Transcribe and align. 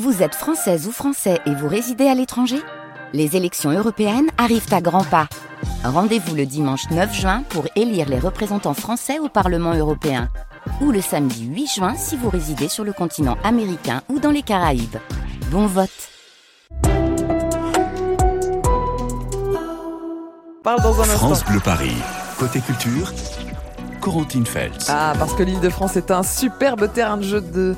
Vous 0.00 0.22
êtes 0.22 0.34
française 0.34 0.86
ou 0.88 0.90
français 0.90 1.38
et 1.44 1.54
vous 1.54 1.68
résidez 1.68 2.06
à 2.06 2.14
l'étranger? 2.14 2.56
Les 3.12 3.36
élections 3.36 3.70
européennes 3.70 4.30
arrivent 4.38 4.72
à 4.72 4.80
grands 4.80 5.04
pas. 5.04 5.28
Rendez-vous 5.84 6.34
le 6.34 6.46
dimanche 6.46 6.88
9 6.90 7.12
juin 7.14 7.42
pour 7.50 7.66
élire 7.76 8.08
les 8.08 8.18
représentants 8.18 8.72
français 8.72 9.18
au 9.18 9.28
Parlement 9.28 9.74
européen. 9.74 10.30
Ou 10.80 10.92
le 10.92 11.02
samedi 11.02 11.44
8 11.44 11.66
juin 11.74 11.94
si 11.94 12.16
vous 12.16 12.30
résidez 12.30 12.68
sur 12.68 12.84
le 12.84 12.94
continent 12.94 13.36
américain 13.44 14.00
ou 14.08 14.18
dans 14.18 14.30
les 14.30 14.40
Caraïbes. 14.40 14.96
Bon 15.50 15.66
vote 15.66 15.90
Parle 20.64 20.80
dans 20.82 20.96
un 21.00 21.02
instant. 21.02 21.16
France 21.18 21.44
Bleu 21.44 21.60
Paris. 21.60 21.96
Côté 22.38 22.60
culture, 22.60 23.12
Corentine 24.00 24.46
Feltz. 24.46 24.86
Ah, 24.88 25.12
parce 25.18 25.34
que 25.34 25.42
l'île 25.42 25.60
de 25.60 25.68
France 25.68 25.96
est 25.96 26.10
un 26.10 26.22
superbe 26.22 26.90
terrain 26.94 27.18
de 27.18 27.24
jeu 27.24 27.42
de, 27.42 27.76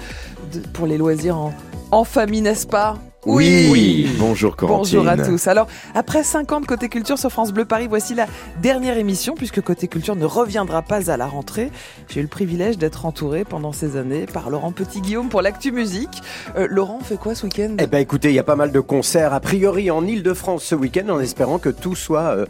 de- 0.53 0.61
pour 0.69 0.87
les 0.87 0.96
loisirs 0.96 1.37
en, 1.37 1.53
en 1.95 2.03
famille, 2.03 2.41
n'est-ce 2.41 2.67
pas? 2.67 2.97
Oui. 3.27 4.06
Bonjour 4.19 4.55
Corentine. 4.55 4.98
Bonjour 4.98 5.09
à 5.10 5.16
tous. 5.16 5.46
Alors, 5.48 5.66
après 5.95 6.23
50 6.23 6.66
Côté 6.66 6.88
Culture 6.88 7.19
sur 7.19 7.30
France 7.30 7.52
Bleu 7.52 7.65
Paris, 7.65 7.87
voici 7.88 8.15
la 8.15 8.27
dernière 8.60 8.98
émission, 8.98 9.34
puisque 9.34 9.62
Côté 9.62 9.88
Culture 9.88 10.15
ne 10.15 10.27
reviendra 10.27 10.82
pas 10.82 11.10
à 11.10 11.16
la 11.16 11.27
rentrée. 11.27 11.70
J'ai 12.09 12.20
eu 12.20 12.23
le 12.23 12.29
privilège 12.29 12.77
d'être 12.77 13.06
entouré 13.06 13.45
pendant 13.45 13.73
ces 13.73 13.96
années 13.96 14.27
par 14.27 14.51
Laurent 14.51 14.73
Petit-Guillaume 14.73 15.29
pour 15.30 15.41
l'actu 15.41 15.73
musique. 15.73 16.23
Euh, 16.56 16.66
Laurent, 16.68 16.98
on 17.01 17.05
fait 17.05 17.16
quoi 17.16 17.34
ce 17.34 17.46
week-end? 17.46 17.77
Eh 17.79 17.87
ben 17.87 17.98
écoutez, 17.98 18.29
il 18.29 18.34
y 18.34 18.38
a 18.38 18.45
pas 18.45 18.56
mal 18.56 18.73
de 18.73 18.80
concerts 18.80 19.32
a 19.32 19.41
priori 19.41 19.91
en 19.91 20.06
Ile-de-France 20.06 20.65
ce 20.65 20.74
week-end 20.74 21.09
en 21.09 21.20
espérant 21.20 21.59
que 21.59 21.70
tout 21.70 21.95
soit 21.95 22.37
euh, 22.37 22.46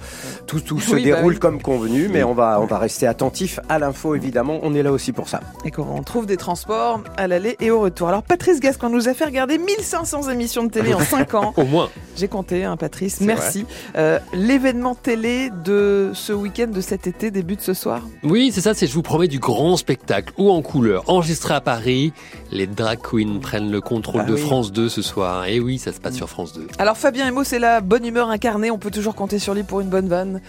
tout, 0.47 0.61
tout 0.61 0.81
se 0.81 0.95
Oui, 0.95 1.03
bah 1.09 1.17
déroule 1.17 1.35
oui. 1.35 1.39
comme 1.39 1.63
convenu, 1.63 2.09
mais 2.09 2.25
on 2.25 2.35
va 2.35 2.61
on 2.61 2.67
va 2.67 2.79
rester 2.79 3.07
attentif 3.07 3.61
à 3.69 3.79
l'info 3.79 4.15
évidemment, 4.15 4.59
on 4.63 4.75
est 4.75 4.83
là 4.83 4.91
aussi 4.93 5.13
pour 5.13 5.29
ça. 5.29 5.41
Et 5.65 5.71
qu'on 5.71 6.03
trouve 6.03 6.27
des 6.27 6.37
transports 6.37 7.01
à 7.17 7.29
l'aller 7.29 7.57
et 7.61 7.71
au 7.71 7.81
retour. 7.81 8.09
Alors, 8.09 8.23
Patrice 8.23 8.61
Gascon 8.61 8.89
nous 8.91 9.09
a 9.09 9.15
fait 9.15 9.25
regarder 9.25 9.59
1500 9.59 10.31
émissions 10.31 10.64
de 10.65 10.71
télé 10.71 10.95
en 10.95 11.01
5 11.01 11.35
ans. 11.35 11.53
Au 11.57 11.65
moins. 11.65 11.89
J'ai 12.17 12.29
compté, 12.29 12.65
hein, 12.65 12.77
Patrice, 12.77 13.21
merci. 13.21 13.67
Euh, 13.97 14.19
L'événement 14.33 14.95
télé 14.95 15.51
de 15.65 16.11
ce 16.15 16.33
week-end, 16.33 16.69
de 16.69 16.81
cet 16.81 17.07
été, 17.07 17.31
débute 17.31 17.61
ce 17.61 17.75
soir? 17.75 18.03
Oui, 18.23 18.51
c'est 18.53 18.61
ça, 18.61 18.75
c'est 18.75 18.87
je 18.87 18.95
vous 18.95 19.03
promets 19.03 19.29
du 19.29 19.39
grand 19.39 19.77
spectacle 19.77 20.33
ou 20.39 20.51
en 20.51 20.63
couleur. 20.63 21.03
Enregistré 21.09 21.55
à 21.55 21.61
Paris, 21.61 22.13
les 22.53 22.67
drag 22.67 22.99
queens 23.01 23.39
prennent 23.41 23.71
le 23.71 23.81
contrôle 23.81 24.23
Ah 24.25 24.29
de 24.29 24.35
oui. 24.35 24.41
France 24.41 24.73
2 24.73 24.89
ce 24.89 25.03
soir. 25.03 25.47
Et 25.47 25.59
oui, 25.61 25.79
ça 25.79 25.93
se 25.93 26.01
passe 26.01 26.15
sur 26.15 26.29
France 26.29 26.53
2. 26.53 26.69
Alors 26.79 26.97
Fabien 26.97 27.27
Emo, 27.27 27.43
c'est 27.45 27.59
la 27.59 27.81
bonne 27.81 28.05
humeur 28.07 28.29
incarnée. 28.31 28.71
On 28.71 28.79
peut 28.79 28.91
toujours 28.91 29.15
compter 29.15 29.39
sur 29.39 29.55
lui 29.55 29.63
pour 29.65 29.81
une 29.81 29.89
bonne 29.89 30.09
vanne 30.09 30.41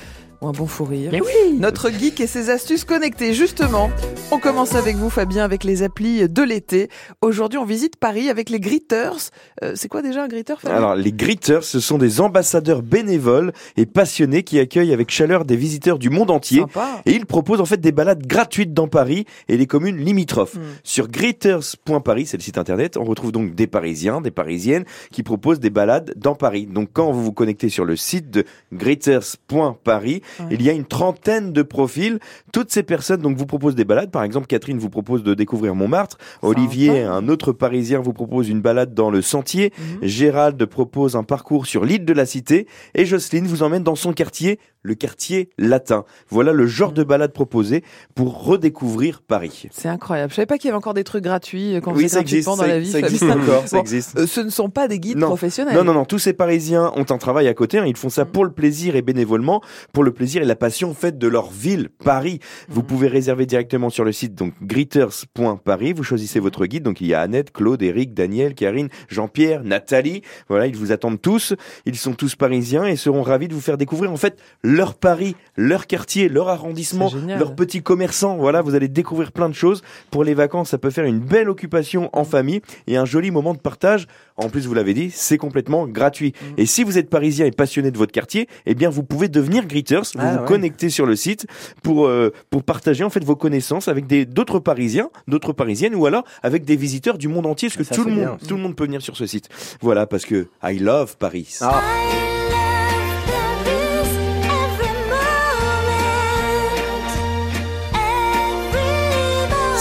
ou 0.41 0.47
un 0.47 0.51
bon 0.51 0.67
fou 0.67 0.83
rire. 0.85 1.11
oui 1.13 1.57
Notre 1.57 1.89
geek 1.89 2.19
et 2.19 2.27
ses 2.27 2.49
astuces 2.49 2.83
connectées. 2.83 3.33
Justement, 3.33 3.89
on 4.31 4.39
commence 4.39 4.75
avec 4.75 4.95
vous, 4.95 5.09
Fabien, 5.09 5.43
avec 5.43 5.63
les 5.63 5.83
applis 5.83 6.27
de 6.27 6.43
l'été. 6.43 6.89
Aujourd'hui, 7.21 7.57
on 7.57 7.65
visite 7.65 7.95
Paris 7.97 8.29
avec 8.29 8.49
les 8.49 8.59
Gritters. 8.59 9.31
Euh, 9.63 9.73
c'est 9.75 9.87
quoi 9.87 10.01
déjà 10.01 10.23
un 10.23 10.27
gritter, 10.27 10.55
Fabien? 10.59 10.77
Alors, 10.77 10.95
les 10.95 11.11
Gritters, 11.11 11.63
ce 11.63 11.79
sont 11.79 11.97
des 11.97 12.21
ambassadeurs 12.21 12.81
bénévoles 12.81 13.53
et 13.77 13.85
passionnés 13.85 14.43
qui 14.43 14.59
accueillent 14.59 14.93
avec 14.93 15.09
chaleur 15.11 15.45
des 15.45 15.55
visiteurs 15.55 15.99
du 15.99 16.09
monde 16.09 16.31
entier. 16.31 16.61
Sympa. 16.61 17.01
Et 17.05 17.11
ils 17.11 17.25
proposent 17.25 17.61
en 17.61 17.65
fait 17.65 17.79
des 17.79 17.91
balades 17.91 18.25
gratuites 18.25 18.73
dans 18.73 18.87
Paris 18.87 19.25
et 19.47 19.57
les 19.57 19.67
communes 19.67 19.97
limitrophes. 19.97 20.55
Mm. 20.55 20.61
Sur 20.83 21.07
gritters.paris, 21.07 22.25
c'est 22.25 22.37
le 22.37 22.43
site 22.43 22.57
internet, 22.57 22.97
on 22.97 23.03
retrouve 23.03 23.31
donc 23.31 23.55
des 23.55 23.67
Parisiens, 23.67 24.21
des 24.21 24.31
Parisiennes 24.31 24.85
qui 25.11 25.23
proposent 25.23 25.59
des 25.59 25.69
balades 25.69 26.13
dans 26.15 26.35
Paris. 26.35 26.67
Donc 26.67 26.89
quand 26.93 27.11
vous 27.11 27.23
vous 27.23 27.33
connectez 27.33 27.69
sur 27.69 27.85
le 27.85 27.95
site 27.95 28.29
de 28.29 28.45
gritters.paris, 28.73 30.21
Ouais. 30.39 30.47
il 30.51 30.61
y 30.61 30.69
a 30.69 30.73
une 30.73 30.85
trentaine 30.85 31.53
de 31.53 31.61
profils. 31.61 32.19
Toutes 32.51 32.71
ces 32.71 32.83
personnes 32.83 33.21
donc 33.21 33.37
vous 33.37 33.45
proposent 33.45 33.75
des 33.75 33.85
balades. 33.85 34.11
Par 34.11 34.23
exemple, 34.23 34.47
Catherine 34.47 34.77
vous 34.77 34.89
propose 34.89 35.23
de 35.23 35.33
découvrir 35.33 35.75
Montmartre. 35.75 36.17
Olivier, 36.41 37.03
un 37.03 37.27
autre 37.27 37.51
Parisien, 37.51 37.99
vous 37.99 38.13
propose 38.13 38.49
une 38.49 38.61
balade 38.61 38.93
dans 38.93 39.09
le 39.09 39.21
Sentier. 39.21 39.73
Mhm. 39.77 40.07
Gérald 40.07 40.65
propose 40.65 41.15
un 41.15 41.23
parcours 41.23 41.65
sur 41.65 41.85
l'île 41.85 42.05
de 42.05 42.13
la 42.13 42.25
Cité. 42.25 42.67
Et 42.93 43.05
Jocelyne 43.05 43.45
vous 43.45 43.63
emmène 43.63 43.83
dans 43.83 43.95
son 43.95 44.13
quartier, 44.13 44.59
le 44.85 44.95
quartier 44.95 45.49
latin. 45.57 46.05
Voilà 46.29 46.53
le 46.53 46.67
genre 46.67 46.91
de 46.93 47.03
balade 47.03 47.33
proposée 47.33 47.83
pour 48.15 48.43
redécouvrir 48.45 49.21
Paris. 49.21 49.67
C'est 49.71 49.89
incroyable. 49.89 50.31
Je 50.31 50.35
savais 50.35 50.45
pas 50.45 50.57
qu'il 50.57 50.67
y 50.67 50.71
avait 50.71 50.77
encore 50.77 50.93
des 50.93 51.03
trucs 51.03 51.23
gratuits 51.23 51.75
euh, 51.75 51.81
qu'on 51.81 51.93
Oui, 51.93 52.07
ça 52.09 52.19
existe, 52.21 52.45
dans 52.47 52.55
ça, 52.55 52.67
la 52.67 52.79
vie. 52.79 52.91
ça 52.91 52.99
existe 52.99 53.23
encore, 53.23 53.67
ça 53.67 53.79
existe. 53.79 54.17
euh, 54.19 54.27
ce 54.27 54.41
ne 54.41 54.49
sont 54.49 54.69
pas 54.69 54.87
des 54.87 54.99
guides 54.99 55.17
Non. 55.17 55.27
professionnels. 55.27 55.75
Non, 55.75 55.83
non, 55.83 55.93
non, 55.93 56.05
tous 56.05 56.19
ces 56.19 56.33
Parisiens 56.33 56.91
ont 56.95 57.05
un 57.09 57.17
travail 57.17 57.47
à 57.47 57.53
côté. 57.53 57.79
hein. 57.79 57.85
Ils 57.85 57.97
font 57.97 58.09
ça 58.09 58.25
Mhm. 58.25 58.31
pour 58.31 58.45
le 58.45 58.51
plaisir 58.51 58.95
et 58.95 59.01
bénévolement, 59.01 59.61
pour 59.93 60.03
le 60.03 60.11
plaisir 60.11 60.41
et 60.41 60.45
la 60.45 60.55
passion 60.55 60.93
faite 60.93 61.17
de 61.17 61.27
leur 61.27 61.49
ville, 61.51 61.89
Paris. 62.03 62.39
Vous 62.69 62.81
Mhm. 62.81 62.87
pouvez 62.87 63.07
réserver 63.07 63.45
directement 63.45 63.89
sur 63.89 64.03
le 64.03 64.11
site 64.11 64.35
donc 64.35 64.53
gritters.paris. 64.61 65.93
Vous 65.93 66.03
choisissez 66.03 66.39
votre 66.39 66.65
guide. 66.65 66.83
Donc 66.83 67.01
il 67.01 67.07
y 67.07 67.13
a 67.13 67.21
Annette, 67.21 67.51
Claude, 67.51 67.81
Eric, 67.81 68.13
Daniel, 68.13 68.53
Karine, 68.55 68.89
Jean-Pierre, 69.09 69.63
Nathalie. 69.63 70.21
Voilà, 70.49 70.67
ils 70.67 70.75
vous 70.75 70.91
attendent 70.91 71.21
tous. 71.21 71.53
Ils 71.85 71.95
sont 71.97 72.13
tous 72.13 72.35
parisiens 72.35 72.85
et 72.85 72.95
seront 72.95 73.21
ravis 73.21 73.47
de 73.47 73.53
vous 73.53 73.61
faire 73.61 73.77
découvrir 73.77 74.11
en 74.11 74.17
fait 74.17 74.37
leur 74.75 74.93
Paris, 74.95 75.35
leur 75.55 75.87
quartier, 75.87 76.29
leur 76.29 76.49
arrondissement, 76.49 77.11
leurs 77.27 77.55
petits 77.55 77.81
commerçants. 77.81 78.35
Voilà, 78.37 78.61
vous 78.61 78.75
allez 78.75 78.87
découvrir 78.87 79.31
plein 79.31 79.49
de 79.49 79.53
choses. 79.55 79.81
Pour 80.11 80.23
les 80.23 80.33
vacances, 80.33 80.69
ça 80.69 80.77
peut 80.77 80.89
faire 80.89 81.05
une 81.05 81.19
belle 81.19 81.49
occupation 81.49 82.09
en 82.13 82.23
famille 82.23 82.61
et 82.87 82.97
un 82.97 83.05
joli 83.05 83.31
moment 83.31 83.53
de 83.53 83.59
partage. 83.59 84.07
En 84.37 84.49
plus, 84.49 84.67
vous 84.67 84.73
l'avez 84.73 84.93
dit, 84.93 85.11
c'est 85.11 85.37
complètement 85.37 85.87
gratuit. 85.87 86.33
Mm. 86.41 86.45
Et 86.57 86.65
si 86.65 86.83
vous 86.83 86.97
êtes 86.97 87.09
parisien 87.09 87.45
et 87.45 87.51
passionné 87.51 87.89
de 87.89 87.97
votre 87.97 88.11
quartier, 88.11 88.47
eh 88.65 88.75
bien, 88.75 88.89
vous 88.89 89.03
pouvez 89.03 89.29
devenir 89.29 89.65
Gritters. 89.65 90.01
Vous 90.13 90.19
Ah, 90.19 90.33
vous 90.33 90.39
ouais. 90.41 90.45
connectez 90.45 90.89
sur 90.89 91.05
le 91.05 91.15
site 91.15 91.47
pour 91.83 92.07
euh, 92.07 92.31
pour 92.49 92.63
partager 92.63 93.03
en 93.03 93.09
fait 93.09 93.23
vos 93.23 93.35
connaissances 93.37 93.87
avec 93.87 94.07
des 94.07 94.25
d'autres 94.25 94.59
Parisiens, 94.59 95.09
d'autres 95.27 95.53
Parisiennes, 95.53 95.95
ou 95.95 96.05
alors 96.05 96.23
avec 96.43 96.65
des 96.65 96.75
visiteurs 96.75 97.17
du 97.17 97.27
monde 97.29 97.45
entier, 97.45 97.69
parce 97.69 97.77
que 97.77 97.83
Ça, 97.85 97.95
tout 97.95 98.03
le 98.03 98.11
monde 98.11 98.19
bien. 98.19 98.37
tout 98.47 98.55
le 98.55 98.61
monde 98.61 98.75
peut 98.75 98.83
venir 98.85 99.01
sur 99.01 99.15
ce 99.15 99.25
site. 99.25 99.47
Voilà, 99.81 100.05
parce 100.05 100.25
que 100.25 100.47
I 100.63 100.79
love 100.79 101.15
Paris. 101.17 101.57
Ah, 101.61 101.81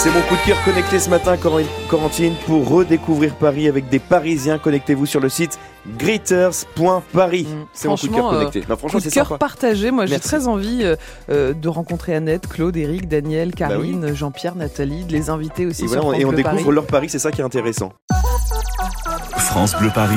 C'est 0.05 0.11
mon 0.13 0.21
coup 0.21 0.35
de 0.37 0.47
cœur 0.47 0.63
connecté 0.65 0.99
ce 0.99 1.09
matin, 1.09 1.39
Cor- 1.39 1.61
Corentine, 1.89 2.35
pour 2.45 2.69
redécouvrir 2.69 3.35
Paris 3.37 3.69
avec 3.69 3.89
des 3.89 3.99
Parisiens. 3.99 4.59
Connectez-vous 4.59 5.07
sur 5.07 5.19
le 5.19 5.31
site 5.31 5.59
gritters.paris. 5.97 7.47
Mm. 7.49 7.65
C'est 7.73 7.89
mon 7.89 7.97
coup 7.97 8.09
de 8.09 8.13
cœur 8.15 8.27
euh, 8.29 8.39
connecté. 8.39 8.65
Non, 8.69 8.77
Coup 8.77 9.01
de 9.01 9.09
cœur 9.09 9.27
sympa. 9.29 9.39
partagé. 9.39 9.91
Moi, 9.91 10.05
j'ai 10.05 10.19
très 10.21 10.47
envie 10.47 10.81
euh, 10.83 10.97
euh, 11.31 11.55
de 11.55 11.69
rencontrer 11.71 12.15
Annette, 12.15 12.49
Claude, 12.49 12.77
Eric, 12.77 13.09
Daniel, 13.09 13.53
Bah 13.53 13.69
Karine, 13.69 14.15
Jean-Pierre, 14.15 14.57
Nathalie, 14.57 15.05
de 15.05 15.13
les 15.13 15.31
inviter 15.31 15.65
aussi 15.65 15.87
Et, 15.87 15.89
sur 15.89 16.03
voilà, 16.03 16.19
et 16.19 16.25
on 16.27 16.29
Bleu 16.29 16.37
découvre 16.37 16.57
Paris. 16.63 16.75
leur 16.75 16.87
Paris, 16.87 17.09
c'est 17.09 17.19
ça 17.19 17.31
qui 17.31 17.41
est 17.41 17.45
intéressant. 17.45 17.95
France 19.39 19.75
Bleu 19.79 19.91
Paris. 19.95 20.17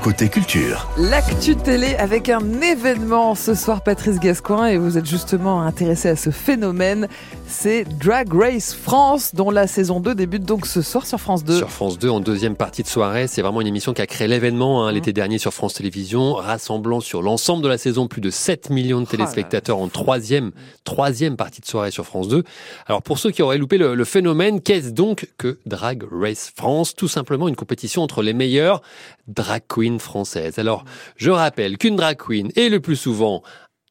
Côté 0.00 0.28
culture. 0.28 0.88
L'actu 0.96 1.56
télé 1.56 1.96
avec 1.96 2.28
un 2.28 2.38
événement 2.62 3.34
ce 3.34 3.54
soir, 3.56 3.82
Patrice 3.82 4.20
Gascoigne, 4.20 4.74
et 4.74 4.78
vous 4.78 4.96
êtes 4.96 5.04
justement 5.06 5.60
intéressé 5.62 6.08
à 6.08 6.14
ce 6.14 6.30
phénomène. 6.30 7.08
C'est 7.50 7.84
Drag 7.98 8.32
Race 8.32 8.74
France, 8.74 9.34
dont 9.34 9.50
la 9.50 9.66
saison 9.66 10.00
2 10.00 10.14
débute 10.14 10.44
donc 10.44 10.66
ce 10.66 10.82
soir 10.82 11.06
sur 11.06 11.18
France 11.18 11.44
2. 11.44 11.56
Sur 11.56 11.70
France 11.70 11.98
2, 11.98 12.08
en 12.10 12.20
deuxième 12.20 12.56
partie 12.56 12.82
de 12.82 12.88
soirée, 12.88 13.26
c'est 13.26 13.40
vraiment 13.40 13.62
une 13.62 13.66
émission 13.66 13.94
qui 13.94 14.02
a 14.02 14.06
créé 14.06 14.28
l'événement 14.28 14.84
hein, 14.84 14.90
Mhm. 14.90 14.94
l'été 14.94 15.12
dernier 15.14 15.38
sur 15.38 15.52
France 15.54 15.74
Télévisions, 15.74 16.34
rassemblant 16.34 17.00
sur 17.00 17.22
l'ensemble 17.22 17.62
de 17.62 17.68
la 17.68 17.78
saison 17.78 18.06
plus 18.06 18.20
de 18.20 18.28
7 18.30 18.68
millions 18.70 19.00
de 19.00 19.06
Oh 19.08 19.10
téléspectateurs 19.10 19.78
en 19.78 19.88
troisième, 19.88 20.52
troisième 20.84 21.36
partie 21.36 21.62
de 21.62 21.66
soirée 21.66 21.90
sur 21.90 22.04
France 22.04 22.28
2. 22.28 22.44
Alors 22.86 23.02
pour 23.02 23.18
ceux 23.18 23.30
qui 23.30 23.42
auraient 23.42 23.58
loupé 23.58 23.78
le, 23.78 23.94
le 23.94 24.04
phénomène, 24.04 24.60
qu'est-ce 24.60 24.90
donc 24.90 25.28
que 25.38 25.58
Drag 25.64 26.04
Race 26.12 26.52
France? 26.54 26.94
Tout 26.94 27.08
simplement 27.08 27.48
une 27.48 27.56
compétition 27.56 28.02
entre 28.02 28.22
les 28.22 28.34
meilleures 28.34 28.82
drag 29.26 29.62
queens 29.68 29.98
françaises. 29.98 30.58
Alors 30.58 30.84
je 31.16 31.30
rappelle 31.30 31.78
qu'une 31.78 31.96
drag 31.96 32.18
queen 32.18 32.50
est 32.56 32.68
le 32.68 32.80
plus 32.80 32.96
souvent 32.96 33.42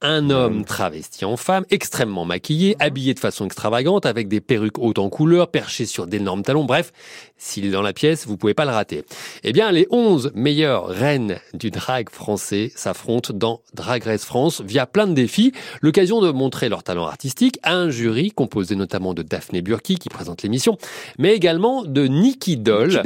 un 0.02 0.30
homme 0.30 0.64
travesti 0.64 1.26
en 1.26 1.38
femme, 1.38 1.66
extrêmement 1.70 2.26
maquillé, 2.26 2.76
habillé 2.80 3.14
de 3.14 3.20
façon 3.20 3.46
extravagante, 3.46 4.06
avec 4.06 4.28
des 4.28 4.42
perruques 4.42 4.78
hautes 4.78 5.00
en 5.00 5.10
couleur, 5.10 5.50
perché 5.50 5.86
sur 5.86 6.06
d'énormes 6.08 6.44
talons. 6.44 6.66
Bref, 6.66 6.92
s'il 7.38 7.66
est 7.66 7.72
dans 7.72 7.82
la 7.82 7.94
pièce, 7.94 8.28
vous 8.28 8.38
pouvez 8.38 8.54
pas 8.54 8.66
le 8.66 8.72
rater. 8.72 9.04
Eh 9.44 9.54
bien, 9.54 9.72
les 9.72 9.88
11 9.90 10.32
meilleures 10.36 10.88
reines 10.88 11.40
du 11.54 11.72
drag 11.72 12.10
français 12.10 12.72
s'affrontent 12.76 13.34
dans 13.34 13.62
Drag 13.74 14.04
Race 14.04 14.26
France 14.26 14.62
via 14.62 14.86
plein 14.86 15.08
de 15.08 15.14
défis. 15.14 15.52
L'occasion 15.82 16.22
de 16.22 16.32
montrer 16.32 16.70
leur 16.70 16.84
talent 16.84 17.06
artistique 17.06 17.60
à 17.64 17.74
un 17.74 17.90
jury 17.90 18.32
composé 18.32 18.76
notamment 18.76 19.14
de 19.14 19.24
Daphné 19.24 19.62
Burki 19.62 19.96
qui 19.96 20.10
présente 20.10 20.44
l'émission, 20.44 20.78
mais 21.18 21.34
également 21.34 21.84
de 21.84 22.08
Nikki 22.08 22.58
Doll, 22.58 23.02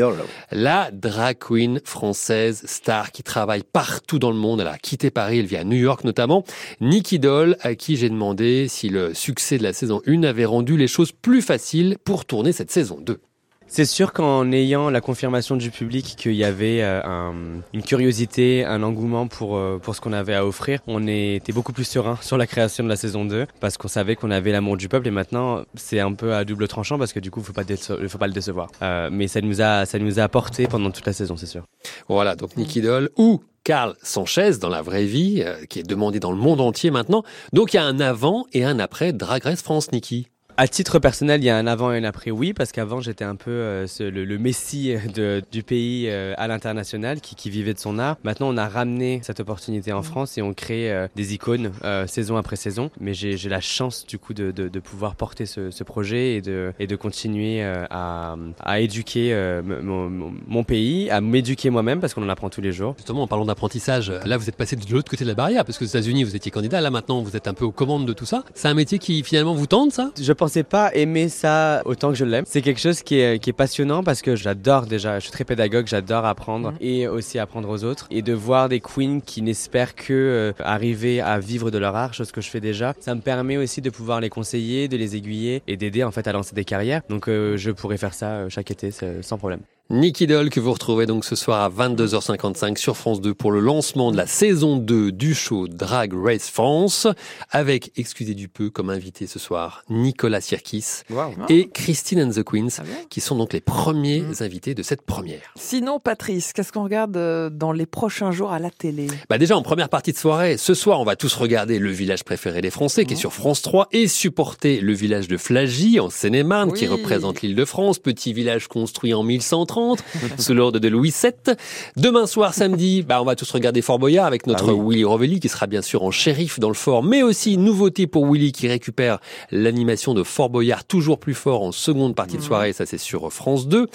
la 0.51 0.91
drag 0.91 1.38
queen 1.39 1.79
française 1.83 2.63
star 2.65 3.11
qui 3.11 3.23
travaille 3.23 3.63
partout 3.63 4.19
dans 4.19 4.31
le 4.31 4.38
monde. 4.38 4.61
Elle 4.61 4.67
a 4.67 4.77
quitté 4.77 5.09
Paris, 5.09 5.39
elle 5.39 5.45
vit 5.45 5.57
à 5.57 5.63
New 5.63 5.77
York 5.77 6.03
notamment. 6.03 6.43
Nikki 6.81 7.19
Doll, 7.19 7.57
à 7.61 7.75
qui 7.75 7.95
j'ai 7.95 8.09
demandé 8.09 8.67
si 8.67 8.89
le 8.89 9.13
succès 9.13 9.57
de 9.59 9.63
la 9.63 9.71
saison 9.71 10.01
1 10.07 10.23
avait 10.23 10.45
rendu 10.45 10.77
les 10.77 10.87
choses 10.87 11.11
plus 11.11 11.41
faciles 11.43 11.97
pour 12.03 12.25
tourner 12.25 12.51
cette 12.53 12.71
saison 12.71 12.97
2. 12.99 13.19
C'est 13.67 13.85
sûr 13.85 14.11
qu'en 14.11 14.51
ayant 14.51 14.89
la 14.89 14.99
confirmation 14.99 15.55
du 15.55 15.69
public 15.71 16.15
qu'il 16.17 16.33
y 16.33 16.43
avait 16.43 16.81
euh, 16.81 16.99
un- 17.05 17.61
une 17.73 17.83
curiosité, 17.83 18.65
un 18.65 18.83
engouement 18.83 19.27
pour, 19.27 19.55
euh, 19.55 19.77
pour 19.81 19.95
ce 19.95 20.01
qu'on 20.01 20.11
avait 20.11 20.33
à 20.33 20.45
offrir, 20.45 20.79
on 20.87 21.07
était 21.07 21.53
beaucoup 21.53 21.71
plus 21.71 21.85
serein 21.85 22.17
sur 22.21 22.35
la 22.37 22.47
création 22.47 22.83
de 22.83 22.89
la 22.89 22.97
saison 22.97 23.23
2 23.23 23.45
parce 23.61 23.77
qu'on 23.77 23.87
savait 23.87 24.17
qu'on 24.17 24.31
avait 24.31 24.51
l'amour 24.51 24.75
du 24.75 24.89
peuple 24.89 25.07
et 25.07 25.11
maintenant 25.11 25.61
c'est 25.75 26.01
un 26.01 26.11
peu 26.13 26.33
à 26.33 26.43
double 26.43 26.67
tranchant 26.67 26.97
parce 26.97 27.13
que 27.13 27.21
du 27.21 27.31
coup 27.31 27.39
il 27.39 27.45
faut 27.45 27.53
pas 27.53 27.63
déce- 27.63 28.07
faut 28.09 28.17
pas 28.17 28.27
le 28.27 28.33
décevoir. 28.33 28.69
Euh, 28.81 29.09
mais 29.09 29.27
ça 29.29 29.39
nous 29.39 29.61
a 29.61 29.85
ça 29.85 29.99
nous 29.99 30.19
a 30.19 30.23
apporté 30.23 30.67
pendant 30.67 30.91
toute 30.91 31.05
la 31.05 31.13
saison, 31.13 31.37
c'est 31.37 31.45
sûr. 31.45 31.63
Voilà, 32.09 32.35
donc 32.35 32.57
Nicky 32.57 32.81
Doll 32.81 33.09
ou 33.15 33.41
Carl 33.71 33.95
Sanchez 34.03 34.57
dans 34.59 34.68
la 34.68 34.81
vraie 34.81 35.06
vie, 35.06 35.44
euh, 35.45 35.63
qui 35.63 35.79
est 35.79 35.83
demandé 35.83 36.19
dans 36.19 36.33
le 36.33 36.38
monde 36.38 36.59
entier 36.59 36.91
maintenant. 36.91 37.23
Donc 37.53 37.71
il 37.71 37.77
y 37.77 37.79
a 37.79 37.85
un 37.85 38.01
avant 38.01 38.45
et 38.51 38.65
un 38.65 38.79
après 38.79 39.13
Drag 39.13 39.44
Race 39.44 39.62
France, 39.62 39.94
Nicky. 39.94 40.27
À 40.61 40.67
titre 40.67 40.99
personnel, 40.99 41.41
il 41.41 41.45
y 41.45 41.49
a 41.49 41.57
un 41.57 41.65
avant 41.65 41.91
et 41.91 41.97
un 41.97 42.03
après, 42.03 42.29
oui, 42.29 42.53
parce 42.53 42.71
qu'avant 42.71 43.01
j'étais 43.01 43.23
un 43.23 43.35
peu 43.35 43.49
euh, 43.49 43.87
ce- 43.87 44.03
le, 44.03 44.25
le 44.25 44.37
messie 44.37 44.93
de- 45.11 45.41
du 45.51 45.63
pays 45.63 46.05
euh, 46.07 46.35
à 46.37 46.47
l'international 46.47 47.19
qui, 47.19 47.33
qui 47.33 47.49
vivait 47.49 47.73
de 47.73 47.79
son 47.79 47.97
art. 47.97 48.17
Maintenant, 48.23 48.47
on 48.53 48.57
a 48.57 48.67
ramené 48.67 49.21
cette 49.23 49.39
opportunité 49.39 49.91
en 49.91 50.03
France 50.03 50.37
et 50.37 50.43
on 50.43 50.53
crée 50.53 50.91
euh, 50.91 51.07
des 51.15 51.33
icônes 51.33 51.71
euh, 51.83 52.05
saison 52.05 52.37
après 52.37 52.57
saison. 52.57 52.91
Mais 52.99 53.15
j'ai 53.15 53.35
la 53.49 53.59
chance 53.59 54.05
du 54.05 54.19
coup 54.19 54.35
de, 54.35 54.51
de- 54.51 54.69
de 54.69 54.79
pouvoir 54.79 55.15
porter 55.15 55.47
ce, 55.47 55.71
ce 55.71 55.83
projet 55.83 56.35
et 56.35 56.41
de, 56.41 56.73
et 56.77 56.85
de 56.85 56.95
continuer 56.95 57.63
euh, 57.63 57.85
à, 57.89 58.35
à 58.59 58.79
éduquer 58.81 59.33
euh, 59.33 59.63
mon, 59.63 60.63
pays, 60.63 61.09
à 61.09 61.21
m'éduquer 61.21 61.71
moi-même 61.71 61.99
parce 61.99 62.13
qu'on 62.13 62.23
en 62.23 62.29
apprend 62.29 62.51
tous 62.51 62.61
les 62.61 62.71
jours. 62.71 62.93
Justement, 62.97 63.23
en 63.23 63.27
parlant 63.27 63.45
d'apprentissage, 63.45 64.13
là 64.25 64.37
vous 64.37 64.47
êtes 64.47 64.57
passé 64.57 64.75
de 64.75 64.93
l'autre 64.93 65.09
côté 65.09 65.23
de 65.23 65.29
la 65.29 65.35
barrière, 65.35 65.65
parce 65.65 65.79
que 65.79 65.85
aux 65.85 65.87
États-Unis 65.87 66.23
vous 66.23 66.35
étiez 66.35 66.51
candidat, 66.51 66.81
là 66.81 66.91
maintenant 66.91 67.23
vous 67.23 67.35
êtes 67.35 67.47
un 67.47 67.55
peu 67.55 67.65
aux 67.65 67.71
commandes 67.71 68.05
de 68.05 68.13
tout 68.13 68.27
ça. 68.27 68.43
C'est 68.53 68.67
un 68.67 68.75
métier 68.75 68.99
qui 68.99 69.23
finalement 69.23 69.55
vous 69.55 69.65
tente, 69.65 69.91
ça? 69.91 70.11
Je 70.21 70.33
pensais 70.51 70.63
pas 70.63 70.94
aimer 70.94 71.30
ça 71.30 71.81
autant 71.86 72.09
que 72.09 72.15
je 72.15 72.25
l'aime. 72.25 72.44
C'est 72.45 72.62
quelque 72.62 72.81
chose 72.81 73.03
qui 73.03 73.21
est, 73.21 73.42
qui 73.42 73.50
est 73.51 73.53
passionnant 73.53 74.03
parce 74.03 74.21
que 74.21 74.36
j'adore 74.36 74.86
déjà, 74.86 75.18
je 75.18 75.24
suis 75.24 75.31
très 75.31 75.45
pédagogue, 75.45 75.88
j'adore 75.88 76.25
apprendre 76.25 76.74
et 76.81 77.07
aussi 77.07 77.39
apprendre 77.39 77.69
aux 77.69 77.86
autres. 77.86 78.07
Et 78.12 78.21
de 78.21 78.33
voir 78.33 78.68
des 78.68 78.81
queens 78.81 79.21
qui 79.25 79.42
n'espèrent 79.42 79.95
que 79.95 80.12
euh, 80.12 80.51
arriver 80.59 81.21
à 81.21 81.39
vivre 81.39 81.71
de 81.71 81.77
leur 81.77 81.95
art, 81.95 82.13
chose 82.13 82.33
que 82.33 82.42
je 82.42 82.50
fais 82.50 82.59
déjà, 82.59 82.94
ça 83.00 83.15
me 83.15 83.21
permet 83.21 83.56
aussi 83.56 83.80
de 83.80 83.89
pouvoir 83.89 84.19
les 84.19 84.30
conseiller, 84.30 84.89
de 84.89 84.98
les 84.98 85.15
aiguiller 85.15 85.63
et 85.68 85.77
d'aider 85.77 86.03
en 86.03 86.12
fait 86.12 86.27
à 86.27 86.33
lancer 86.33 86.53
des 86.53 86.65
carrières. 86.65 87.01
Donc 87.07 87.30
euh, 87.30 87.56
je 87.56 87.71
pourrais 87.71 87.98
faire 87.98 88.13
ça 88.13 88.31
euh, 88.31 88.50
chaque 88.50 88.71
été 88.71 88.92
sans 89.21 89.38
problème. 89.38 89.62
Nicky 89.89 90.25
Doll 90.25 90.49
que 90.49 90.61
vous 90.61 90.71
retrouvez 90.71 91.05
donc 91.05 91.25
ce 91.25 91.35
soir 91.35 91.61
à 91.61 91.69
22h55 91.69 92.77
sur 92.77 92.95
France 92.95 93.19
2 93.19 93.33
pour 93.33 93.51
le 93.51 93.59
lancement 93.59 94.13
de 94.13 94.15
la 94.15 94.25
saison 94.25 94.77
2 94.77 95.11
du 95.11 95.35
show 95.35 95.67
Drag 95.67 96.13
Race 96.15 96.49
France 96.49 97.07
avec, 97.49 97.91
excusez 97.97 98.33
du 98.33 98.47
peu, 98.47 98.69
comme 98.69 98.89
invité 98.89 99.27
ce 99.27 99.37
soir, 99.37 99.83
Nicolas 99.89 100.39
Sirkis 100.39 101.01
et 101.49 101.67
Christine 101.67 102.21
and 102.23 102.29
the 102.29 102.41
Queens 102.43 102.69
Ah 102.77 102.83
bien. 102.83 102.93
qui 103.09 103.19
sont 103.19 103.35
donc 103.35 103.51
les 103.51 103.59
premiers 103.59 104.23
invités 104.39 104.73
de 104.75 104.81
cette 104.81 105.01
première. 105.01 105.41
Sinon, 105.57 105.99
Patrice, 105.99 106.53
qu'est-ce 106.53 106.71
qu'on 106.71 106.85
regarde 106.85 107.17
euh, 107.17 107.49
dans 107.49 107.73
les 107.73 107.85
prochains 107.85 108.31
jours 108.31 108.53
à 108.53 108.59
la 108.59 108.69
télé? 108.69 109.07
Bah 109.29 109.37
déjà 109.37 109.57
en 109.57 109.61
première 109.61 109.89
partie 109.89 110.13
de 110.13 110.17
soirée, 110.17 110.55
ce 110.55 110.73
soir 110.73 111.01
on 111.01 111.03
va 111.05 111.17
tous 111.17 111.33
regarder 111.35 111.79
le 111.79 111.91
village 111.91 112.23
préféré 112.23 112.61
des 112.61 112.69
Français 112.71 113.03
qui 113.03 113.15
est 113.15 113.17
sur 113.17 113.33
France 113.33 113.61
3 113.61 113.89
et 113.91 114.07
supporter 114.07 114.79
le 114.79 114.93
village 114.93 115.27
de 115.27 115.35
Flagy 115.35 115.99
en 115.99 116.09
Seine-et-Marne 116.09 116.71
qui 116.71 116.87
représente 116.87 117.41
l'île 117.41 117.55
de 117.55 117.65
France, 117.65 117.99
petit 117.99 118.31
village 118.31 118.69
construit 118.69 119.13
en 119.13 119.23
1130 119.71 120.03
sous 120.38 120.53
l'ordre 120.53 120.79
de 120.79 120.88
Louis 120.88 121.13
VII. 121.21 121.56
Demain 121.95 122.27
soir 122.27 122.53
samedi, 122.53 123.03
bah 123.03 123.21
on 123.21 123.25
va 123.25 123.35
tous 123.35 123.50
regarder 123.51 123.81
Fort 123.81 124.00
Boyard 124.00 124.25
avec 124.25 124.47
notre 124.47 124.69
Ah 124.69 124.73
oui. 124.73 124.95
Willy 124.95 125.03
Rovelli 125.03 125.39
qui 125.39 125.50
sera 125.50 125.68
bien 125.68 125.81
sûr 125.81 126.03
en 126.03 126.12
shérif 126.12 126.59
dans 126.59 126.68
le 126.69 126.75
fort, 126.75 127.03
mais 127.03 127.23
aussi 127.23 127.57
nouveauté 127.57 128.07
pour 128.07 128.29
Willy 128.29 128.51
qui 128.51 128.68
récupère 128.68 129.19
l'animation 129.51 130.13
de 130.13 130.23
Fort 130.23 130.50
Boyard 130.50 130.83
toujours 130.83 131.19
plus 131.19 131.33
fort 131.33 131.63
en 131.63 131.71
seconde 131.71 132.15
partie 132.15 132.38
de 132.38 132.41
soirée, 132.41 132.73
ça 132.73 132.85
c'est 132.85 132.97
sur 132.97 133.31
France 133.31 133.68
2. 133.68 133.88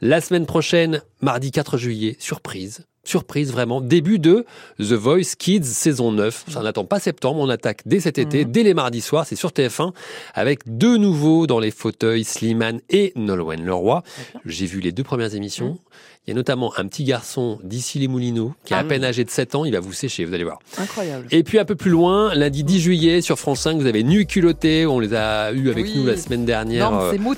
La 0.00 0.20
semaine 0.20 0.46
prochaine, 0.46 1.02
mardi 1.20 1.50
4 1.50 1.78
juillet, 1.78 2.16
surprise. 2.18 2.84
Surprise 3.04 3.52
vraiment, 3.52 3.80
début 3.80 4.18
de 4.18 4.44
The 4.78 4.92
Voice 4.92 5.34
Kids 5.38 5.64
saison 5.64 6.12
9. 6.12 6.44
Ça 6.48 6.62
n'attend 6.62 6.84
pas 6.84 6.98
septembre, 7.00 7.40
on 7.40 7.48
attaque 7.48 7.80
dès 7.86 8.00
cet 8.00 8.18
été, 8.18 8.44
dès 8.44 8.62
les 8.62 8.74
mardis 8.74 9.00
soirs, 9.02 9.26
c'est 9.26 9.36
sur 9.36 9.50
TF1, 9.50 9.92
avec 10.34 10.60
deux 10.66 10.96
nouveaux 10.96 11.46
dans 11.46 11.58
les 11.60 11.70
fauteuils, 11.70 12.24
Slimane 12.24 12.80
et 12.90 13.12
Nolwenn 13.16 13.64
Leroy. 13.64 14.02
J'ai 14.46 14.66
vu 14.66 14.80
les 14.80 14.92
deux 14.92 15.04
premières 15.04 15.34
émissions. 15.34 15.78
Il 16.26 16.30
y 16.30 16.32
a 16.32 16.36
notamment 16.36 16.72
un 16.78 16.86
petit 16.86 17.04
garçon 17.04 17.58
d'ici 17.62 17.98
les 17.98 18.08
Moulineaux, 18.08 18.54
qui 18.64 18.72
est 18.72 18.76
à 18.76 18.80
Ah. 18.80 18.84
peine 18.84 19.04
âgé 19.04 19.24
de 19.24 19.30
7 19.30 19.54
ans, 19.54 19.66
il 19.66 19.72
va 19.72 19.80
vous 19.80 19.92
sécher, 19.92 20.24
vous 20.24 20.32
allez 20.32 20.44
voir. 20.44 20.58
Incroyable. 20.78 21.26
Et 21.30 21.42
puis 21.42 21.58
un 21.58 21.66
peu 21.66 21.74
plus 21.74 21.90
loin, 21.90 22.34
lundi 22.34 22.64
10 22.64 22.80
juillet, 22.80 23.20
sur 23.20 23.38
France 23.38 23.60
5, 23.60 23.78
vous 23.78 23.86
avez 23.86 24.02
Nu 24.02 24.24
culotté, 24.24 24.86
on 24.86 25.00
les 25.00 25.12
a 25.12 25.52
eu 25.52 25.68
avec 25.68 25.84
Oui. 25.84 25.92
nous 25.96 26.06
la 26.06 26.16
semaine 26.16 26.46
dernière. 26.46 26.90
Non, 26.90 26.98
euh, 27.00 27.10
c'est 27.12 27.18
Mout. 27.18 27.36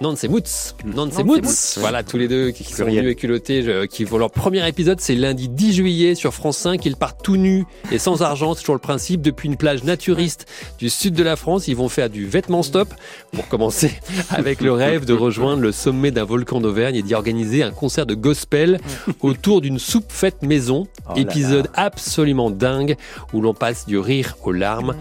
Non, 0.00 0.16
c'est 0.16 0.26
Moots. 0.28 0.40
Non, 0.84 1.08
c'est 1.08 1.18
c'est 1.18 1.24
Moots. 1.24 1.40
Moots. 1.42 1.78
Voilà, 1.78 2.02
tous 2.02 2.16
les 2.18 2.26
deux 2.26 2.50
qui 2.50 2.64
sont 2.64 2.84
nus 2.86 3.10
et 3.10 3.14
culottés, 3.14 3.62
je- 3.62 3.84
qui 3.86 4.02
vont 4.04 4.18
leur 4.18 4.30
premier 4.32 4.66
épisode, 4.68 5.00
c'est 5.00 5.14
lundi 5.14 5.48
10 5.48 5.72
juillet 5.72 6.14
sur 6.16 6.34
France 6.34 6.58
5. 6.58 6.84
Ils 6.84 6.96
partent 6.96 7.22
tout 7.22 7.36
nus 7.36 7.64
et 7.92 7.98
sans 7.98 8.22
argent, 8.22 8.54
c'est 8.54 8.60
toujours 8.62 8.74
le 8.74 8.80
principe. 8.80 9.22
Depuis 9.22 9.48
une 9.48 9.56
plage 9.56 9.84
naturiste 9.84 10.46
du 10.78 10.90
sud 10.90 11.14
de 11.14 11.22
la 11.22 11.36
France, 11.36 11.68
ils 11.68 11.76
vont 11.76 11.88
faire 11.88 12.10
du 12.10 12.26
vêtement 12.26 12.62
stop 12.64 12.92
pour 13.32 13.46
commencer 13.48 13.92
avec 14.30 14.60
le 14.60 14.72
rêve 14.72 15.04
de 15.04 15.14
rejoindre 15.14 15.62
le 15.62 15.70
sommet 15.70 16.10
d'un 16.10 16.24
volcan 16.24 16.60
d'Auvergne 16.60 16.96
et 16.96 17.02
d'y 17.02 17.14
organiser 17.14 17.62
un 17.62 17.70
concert 17.70 18.04
de 18.04 18.14
gospel 18.14 18.80
autour 19.20 19.60
d'une 19.60 19.78
soupe 19.78 20.10
faite 20.10 20.42
maison. 20.42 20.88
Oh 21.08 21.12
là 21.14 21.20
Épisode 21.20 21.68
absolument 21.74 22.50
dingue 22.50 22.96
où 23.32 23.40
l'on 23.40 23.54
passe 23.54 23.86
du 23.86 23.98
rire 23.98 24.36
aux 24.42 24.52
larmes. 24.52 24.94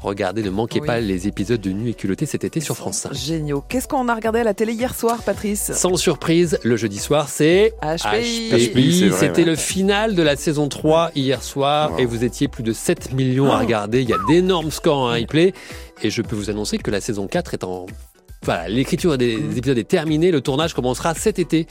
Regardez, 0.00 0.42
ne 0.44 0.50
manquez 0.50 0.80
Oui. 0.80 0.86
pas 0.86 1.00
les 1.00 1.26
épisodes 1.26 1.60
de 1.60 1.70
Nu 1.70 1.90
et 1.90 1.94
culotté 1.94 2.24
cet 2.24 2.44
été 2.44 2.60
sur 2.60 2.76
France 2.76 2.98
5. 2.98 3.14
Géniaux. 3.14 3.64
Qu'est-ce 3.68 3.88
qu'on 3.88 4.08
a 4.08 4.14
regardé 4.14 4.38
à 4.40 4.44
la 4.44 4.54
télé 4.54 4.72
hier 4.72 4.94
soir, 4.94 5.22
Patrice? 5.24 5.72
Sans 5.74 5.96
surprise, 5.96 6.58
le 6.62 6.76
jeudi 6.76 6.98
soir, 6.98 7.28
c'est 7.28 7.74
HPI. 7.82 8.50
HPI, 8.52 8.98
c'est 9.00 9.08
vrai, 9.08 9.18
C'était 9.18 9.42
ouais. 9.42 9.44
le 9.50 9.56
final 9.56 10.14
de 10.14 10.22
la 10.22 10.36
saison 10.36 10.68
3 10.68 11.10
hier 11.16 11.42
soir 11.42 11.92
Wow. 11.92 11.98
et 11.98 12.04
vous 12.04 12.22
étiez 12.22 12.46
plus 12.46 12.62
de 12.62 12.72
7 12.72 13.12
millions 13.12 13.50
à 13.50 13.58
regarder. 13.58 14.02
Il 14.02 14.08
y 14.08 14.12
a 14.12 14.18
d'énormes 14.28 14.70
scores 14.70 14.98
en 14.98 15.08
replay 15.12 15.52
et 16.02 16.10
je 16.10 16.22
peux 16.22 16.36
vous 16.36 16.48
annoncer 16.48 16.78
que 16.78 16.90
la 16.92 17.00
saison 17.00 17.26
4 17.26 17.54
est 17.54 17.64
en... 17.64 17.86
Voilà, 18.48 18.66
l'écriture 18.66 19.18
des 19.18 19.34
épisodes 19.58 19.76
est 19.76 19.86
terminée, 19.86 20.30
le 20.30 20.40
tournage 20.40 20.72
commencera 20.72 21.12
cet 21.12 21.38
été. 21.38 21.66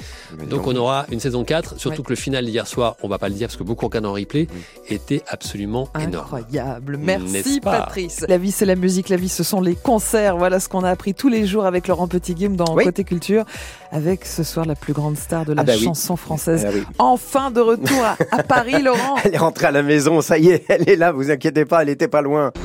Donc 0.48 0.68
on 0.68 0.76
aura 0.76 1.08
une 1.12 1.20
saison 1.20 1.44
4, 1.44 1.80
surtout 1.80 2.02
Ouais. 2.02 2.04
que 2.06 2.10
le 2.12 2.16
final 2.16 2.46
d'hier 2.46 2.68
soir, 2.68 2.98
on 3.02 3.08
va 3.08 3.18
pas 3.18 3.30
le 3.30 3.34
dire 3.34 3.48
parce 3.48 3.58
que 3.58 3.64
beaucoup 3.64 3.86
regardent 3.88 4.06
en 4.06 4.14
replay, 4.14 4.46
était 4.88 5.24
absolument 5.28 5.90
énorme. 6.00 6.26
Incroyable. 6.26 6.98
Merci 7.02 7.62
Patrice. 7.62 8.24
La 8.28 8.38
vie 8.38 8.52
c'est 8.52 8.66
la 8.66 8.76
musique, 8.76 9.10
la 9.10 9.16
vie 9.18 9.28
ce 9.28 9.44
sont 9.44 9.60
les 9.60 9.74
concerts. 9.74 10.38
Voilà 10.38 10.60
ce 10.60 10.70
qu'on 10.70 10.84
a 10.84 10.90
appris 10.92 11.16
tous 11.16 11.30
les 11.30 11.48
jours 11.48 11.66
avec 11.66 11.88
Laurent 11.88 12.08
Petit-Guim 12.08 12.52
dans 12.52 12.76
Oui. 12.76 12.84
Côté 12.84 13.04
Culture 13.04 13.46
avec 13.92 14.24
ce 14.24 14.44
soir 14.44 14.68
la 14.68 14.76
plus 14.76 14.94
grande 14.94 15.18
star 15.18 15.46
de 15.46 15.54
la 15.54 15.64
Ah 15.64 15.66
bah 15.66 15.74
oui. 15.76 15.84
chanson 15.84 16.16
française. 16.16 16.64
Ah 16.68 16.72
oui. 16.72 16.84
Enfin 17.00 17.50
de 17.50 17.60
retour 17.60 18.04
à, 18.04 18.18
à 18.38 18.44
Paris 18.44 18.84
Laurent. 18.84 19.16
Elle 19.24 19.34
est 19.34 19.38
rentrée 19.40 19.66
à 19.66 19.72
la 19.72 19.82
maison, 19.82 20.22
ça 20.22 20.38
y 20.38 20.50
est, 20.50 20.64
elle 20.68 20.88
est 20.88 20.96
là, 20.96 21.12
vous 21.12 21.32
inquiétez 21.32 21.66
pas, 21.66 21.82
elle 21.82 21.90
était 21.90 22.08
pas 22.08 22.22
loin. 22.22 22.52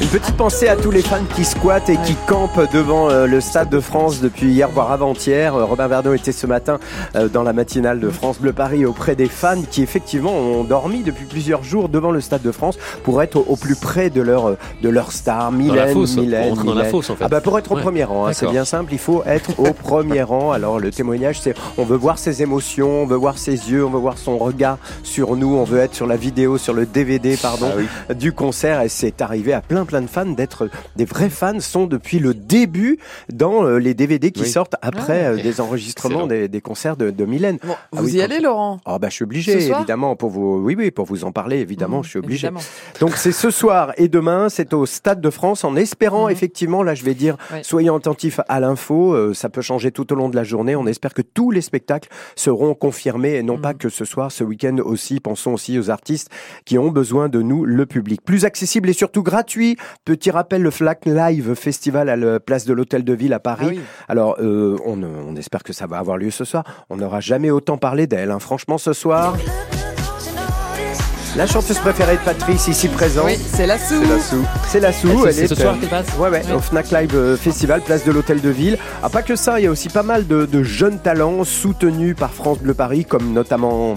Une 0.00 0.06
petite 0.06 0.36
pensée 0.36 0.68
à 0.68 0.76
tous 0.76 0.92
les 0.92 1.02
fans 1.02 1.24
qui 1.34 1.44
squattent 1.44 1.88
et 1.90 1.96
qui 2.04 2.14
campent 2.28 2.72
devant 2.72 3.10
euh, 3.10 3.26
le 3.26 3.40
Stade 3.40 3.68
de 3.68 3.80
France 3.80 4.20
depuis 4.20 4.46
hier, 4.52 4.68
voire 4.70 4.92
avant-hier. 4.92 5.56
Euh, 5.56 5.64
Robin 5.64 5.88
Verdot 5.88 6.14
était 6.14 6.30
ce 6.30 6.46
matin 6.46 6.78
euh, 7.16 7.26
dans 7.28 7.42
la 7.42 7.52
matinale 7.52 7.98
de 7.98 8.08
France 8.08 8.38
Bleu 8.38 8.52
Paris 8.52 8.86
auprès 8.86 9.16
des 9.16 9.26
fans 9.26 9.60
qui 9.68 9.82
effectivement 9.82 10.30
ont 10.32 10.62
dormi 10.62 11.02
depuis 11.02 11.24
plusieurs 11.24 11.64
jours 11.64 11.88
devant 11.88 12.12
le 12.12 12.20
Stade 12.20 12.42
de 12.42 12.52
France 12.52 12.78
pour 13.02 13.20
être 13.22 13.36
au, 13.36 13.56
plus 13.56 13.74
près 13.74 14.08
de 14.08 14.22
leur, 14.22 14.56
de 14.82 14.88
leur 14.88 15.10
star, 15.10 15.50
Dans 15.50 15.58
la 15.58 15.64
Mylène. 15.64 15.92
fosse, 15.94 16.16
Mylène, 16.16 16.48
rentrer 16.50 16.64
dans 16.64 16.70
la 16.70 16.76
Mylène. 16.76 16.90
fosse 16.92 17.10
en 17.10 17.16
fait. 17.16 17.24
Ah 17.24 17.28
bah 17.28 17.40
pour 17.40 17.58
être 17.58 17.72
au 17.72 17.74
Ouais. 17.74 17.82
premier 17.82 18.04
rang, 18.04 18.26
hein, 18.26 18.32
c'est 18.32 18.46
bien 18.48 18.64
simple, 18.64 18.92
il 18.92 18.98
faut 19.00 19.24
être 19.26 19.58
au 19.58 19.72
premier 19.72 20.22
rang. 20.22 20.52
Alors 20.52 20.78
le 20.78 20.92
témoignage, 20.92 21.40
c'est 21.40 21.54
on 21.76 21.82
veut 21.84 21.96
voir 21.96 22.18
ses 22.20 22.40
émotions, 22.40 23.02
on 23.02 23.06
veut 23.06 23.16
voir 23.16 23.36
ses 23.36 23.50
yeux, 23.70 23.84
on 23.84 23.90
veut 23.90 23.98
voir 23.98 24.16
son 24.16 24.38
regard 24.38 24.78
sur 25.02 25.34
nous, 25.36 25.56
on 25.56 25.64
veut 25.64 25.80
être 25.80 25.94
sur 25.96 26.06
la 26.06 26.16
vidéo, 26.16 26.56
sur 26.56 26.72
le 26.72 26.86
DVD, 26.86 27.36
pardon, 27.36 27.68
Ah 28.08 28.14
du 28.14 28.32
concert. 28.32 28.80
Et 28.82 28.88
c'est 28.88 29.20
arrivé 29.20 29.52
à 29.52 29.60
plein 29.60 29.84
plein 29.88 30.02
de 30.02 30.06
fans 30.06 30.26
d'être 30.26 30.70
des 30.96 31.04
vrais 31.04 31.30
fans, 31.30 31.58
sont 31.60 31.86
depuis 31.86 32.20
le 32.20 32.34
début 32.34 32.98
dans 33.32 33.64
euh, 33.64 33.78
les 33.78 33.94
DVD 33.94 34.30
qui 34.30 34.42
Oui. 34.42 34.48
sortent 34.48 34.76
après 34.82 35.24
Ah, 35.24 35.30
euh, 35.30 35.42
des 35.42 35.60
enregistrements 35.60 36.26
des, 36.28 36.46
des 36.46 36.60
concerts 36.60 36.96
de, 36.96 37.10
de 37.10 37.24
Mylène. 37.24 37.58
Bon, 37.64 37.74
Ah 37.74 38.00
vous 38.00 38.04
oui, 38.04 38.12
y 38.18 38.22
allez 38.22 38.38
Laurent? 38.40 38.78
Oh 38.86 38.98
bah 39.00 39.08
je 39.08 39.14
suis 39.14 39.24
obligé 39.24 39.66
évidemment 39.70 40.14
pour 40.14 40.30
vous 40.30 40.60
oui 40.62 40.74
oui 40.78 40.90
pour 40.92 41.06
vous 41.06 41.24
en 41.24 41.32
parler 41.32 41.58
évidemment 41.58 42.00
Mmh, 42.00 42.04
je 42.04 42.08
suis 42.10 42.18
obligé. 42.18 42.46
évidemment. 42.48 42.60
Donc 43.00 43.12
c'est 43.16 43.32
ce 43.32 43.50
soir 43.50 43.92
et 43.96 44.08
demain, 44.08 44.48
c'est 44.50 44.74
au 44.74 44.84
Stade 44.86 45.20
de 45.22 45.30
France, 45.30 45.64
en 45.64 45.74
espérant 45.74 46.26
Mhm. 46.26 46.32
effectivement, 46.32 46.82
là 46.82 46.94
je 46.94 47.02
vais 47.04 47.14
dire, 47.14 47.36
Ouais. 47.52 47.62
soyez 47.62 47.88
attentifs 47.88 48.40
à 48.48 48.60
l'info, 48.60 49.14
euh, 49.14 49.32
ça 49.32 49.48
peut 49.48 49.62
changer 49.62 49.90
tout 49.90 50.12
au 50.12 50.16
long 50.16 50.28
de 50.28 50.36
la 50.36 50.44
journée, 50.44 50.76
on 50.76 50.86
espère 50.86 51.14
que 51.14 51.22
tous 51.22 51.50
les 51.50 51.62
spectacles 51.62 52.10
seront 52.36 52.74
confirmés 52.74 53.34
et 53.36 53.42
non 53.42 53.56
pas 53.58 53.72
que 53.72 53.88
ce 53.88 54.04
soir, 54.04 54.30
ce 54.30 54.44
week-end 54.44 54.76
aussi, 54.84 55.18
pensons 55.20 55.52
aussi 55.54 55.78
aux 55.78 55.88
artistes 55.90 56.28
qui 56.66 56.76
ont 56.78 56.90
besoin 56.90 57.28
de 57.30 57.40
nous, 57.40 57.64
le 57.64 57.86
public. 57.86 58.20
Plus 58.22 58.44
accessible 58.44 58.90
et 58.90 58.92
surtout 58.92 59.22
gratuit, 59.22 59.76
petit 60.04 60.30
rappel, 60.30 60.62
le 60.62 60.70
Flac 60.70 61.06
Live 61.06 61.54
Festival 61.54 62.08
à 62.08 62.16
la 62.16 62.40
place 62.40 62.64
de 62.64 62.72
l'Hôtel 62.72 63.04
de 63.04 63.12
Ville 63.12 63.32
à 63.32 63.40
Paris. 63.40 63.66
Ah 63.68 63.72
oui. 63.74 63.80
Alors, 64.08 64.36
euh, 64.40 64.76
on, 64.84 65.02
on 65.02 65.36
espère 65.36 65.62
que 65.62 65.72
ça 65.72 65.86
va 65.86 65.98
avoir 65.98 66.16
lieu 66.16 66.30
ce 66.30 66.44
soir. 66.44 66.64
On 66.90 66.96
n'aura 66.96 67.20
jamais 67.20 67.50
autant 67.50 67.78
parlé 67.78 68.06
d'elle. 68.06 68.30
hein. 68.30 68.38
Franchement, 68.38 68.78
ce 68.78 68.92
soir, 68.92 69.36
La 71.36 71.46
chanteuse 71.46 71.78
préférée 71.78 72.16
de 72.16 72.20
Patrice, 72.22 72.66
ici 72.68 72.88
présente. 72.88 73.26
Oui, 73.26 73.36
c'est 73.36 73.66
la 73.66 73.78
sou. 73.78 74.02
C'est 74.02 74.08
la 74.08 74.18
Sou. 74.18 74.44
C'est 74.68 74.80
la 74.80 74.92
Sou. 74.92 75.08
Ah, 75.10 75.24
elle 75.28 75.34
c'est 75.34 75.46
ce 75.46 75.54
est, 75.54 75.60
soir 75.60 75.74
euh, 75.74 75.78
qu'elle 75.80 75.88
passe 75.90 76.06
Ouais, 76.18 76.30
ouais, 76.30 76.42
au 76.52 76.58
Fnac 76.58 76.90
Live 76.90 77.14
euh, 77.14 77.36
Festival, 77.36 77.80
place 77.82 78.04
de 78.04 78.10
l'Hôtel 78.10 78.40
de 78.40 78.48
Ville. 78.48 78.78
Ah, 79.02 79.08
pas 79.08 79.22
que 79.22 79.36
ça, 79.36 79.60
il 79.60 79.64
y 79.64 79.66
a 79.66 79.70
aussi 79.70 79.88
pas 79.88 80.02
mal 80.02 80.26
de, 80.26 80.46
de 80.46 80.62
jeunes 80.64 80.98
talents 80.98 81.44
soutenus 81.44 82.16
par 82.16 82.30
France 82.32 82.58
Bleu 82.58 82.74
Paris, 82.74 83.04
comme 83.04 83.32
notamment 83.32 83.94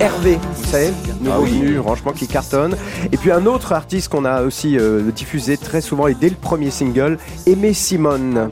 Hervé, 0.00 0.38
vous 0.54 0.64
savez, 0.64 0.92
nouveau 1.20 1.42
venu, 1.42 1.76
franchement, 1.78 2.12
qui 2.12 2.28
cartonne. 2.28 2.76
Et 3.10 3.16
puis 3.16 3.32
un 3.32 3.46
autre 3.46 3.72
artiste 3.72 4.10
qu'on 4.10 4.24
a 4.24 4.42
aussi 4.42 4.78
euh, 4.78 5.10
diffusé 5.10 5.56
très 5.56 5.80
souvent 5.80 6.06
et 6.06 6.14
dès 6.14 6.28
le 6.28 6.36
premier 6.36 6.70
single, 6.70 7.18
Aimé 7.46 7.72
Simone. 7.72 8.50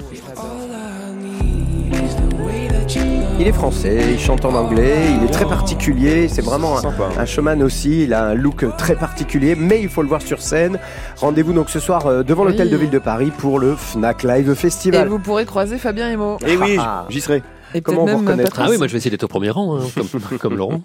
Il 3.38 3.46
est 3.46 3.52
français, 3.52 3.98
il 4.12 4.18
chante 4.18 4.44
en 4.46 4.54
anglais, 4.54 4.96
il 5.18 5.24
est 5.24 5.30
très 5.30 5.44
particulier, 5.44 6.26
c'est 6.26 6.40
vraiment 6.42 6.78
un, 6.78 6.82
un 7.20 7.26
showman 7.26 7.62
aussi, 7.62 8.04
il 8.04 8.14
a 8.14 8.24
un 8.24 8.34
look 8.34 8.64
très 8.78 8.96
particulier, 8.96 9.54
mais 9.54 9.80
il 9.82 9.90
faut 9.90 10.00
le 10.02 10.08
voir 10.08 10.22
sur 10.22 10.40
scène. 10.40 10.78
Rendez-vous 11.18 11.52
donc 11.52 11.68
ce 11.68 11.78
soir 11.78 12.06
euh, 12.06 12.22
devant 12.22 12.44
l'hôtel 12.44 12.66
Oui. 12.68 12.72
de 12.72 12.76
ville 12.78 12.90
de 12.90 12.98
Paris 12.98 13.30
pour 13.36 13.58
le 13.60 13.76
Fnac 13.76 14.22
Live 14.24 14.50
Et 14.50 14.54
Festival. 14.54 15.06
vous 15.08 15.18
pourrez 15.18 15.44
croiser 15.44 15.76
Fabien 15.76 16.10
Emo. 16.10 16.38
Et 16.46 16.56
oui, 16.56 16.76
Ah. 16.80 17.04
j'y 17.10 17.20
serai. 17.20 17.42
Et 17.76 17.82
Comment 17.82 18.04
on 18.04 18.06
vous 18.06 18.06
même 18.06 18.20
reconnaîtra 18.20 18.50
Patrice. 18.50 18.66
Ah 18.66 18.70
oui, 18.70 18.78
moi 18.78 18.86
je 18.86 18.92
vais 18.92 18.98
essayer 18.98 19.10
d'être 19.10 19.24
au 19.24 19.28
premier 19.28 19.50
rang, 19.50 19.76
hein, 19.76 19.84
comme, 19.94 20.38
comme 20.38 20.56
Laurent. 20.56 20.80